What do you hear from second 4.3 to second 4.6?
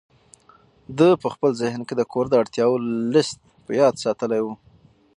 و.